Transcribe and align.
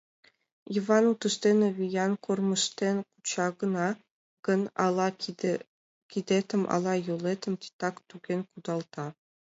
Йыван 0.73 1.05
утыжденак 1.11 1.75
виян, 1.81 2.13
кормыжтен 2.25 2.97
куча 3.09 3.47
гын, 4.45 4.61
ала 4.85 5.07
кидетым, 6.11 6.61
ала 6.73 6.93
йолетым 7.07 7.53
титак 7.61 7.95
туген 8.09 8.41
кудалта. 8.49 9.05